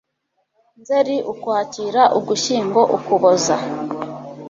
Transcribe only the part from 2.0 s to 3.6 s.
UGUSHYINGO, UKUBOZA